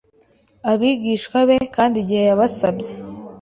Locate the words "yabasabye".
2.29-2.91